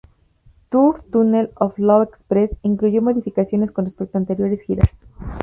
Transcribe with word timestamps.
Tour, 0.71 1.03
Tunnel 1.11 1.51
of 1.57 1.77
Love 1.77 2.01
Express 2.09 2.57
incluyó 2.63 3.03
modificaciones 3.03 3.69
con 3.71 3.85
respecto 3.85 4.17
a 4.17 4.21
anteriores 4.21 4.63
giras. 4.63 4.97